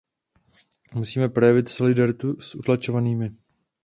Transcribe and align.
Musíme 0.93 1.29
projevit 1.29 1.69
solidaritu 1.69 2.39
s 2.39 2.55
utlačovanými. 2.55 3.29